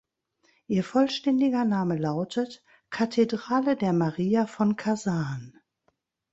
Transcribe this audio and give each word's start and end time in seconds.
Ihr 0.65 0.83
vollständiger 0.83 1.63
Name 1.63 1.95
lautet 1.95 2.63
„Kathedrale 2.89 3.75
der 3.75 3.93
Maria 3.93 4.47
von 4.47 4.75
Kasan“. 4.75 5.53